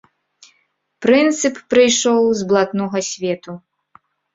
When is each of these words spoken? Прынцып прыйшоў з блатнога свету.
Прынцып 1.07 1.55
прыйшоў 1.75 2.21
з 2.43 2.51
блатнога 2.51 3.07
свету. 3.15 3.51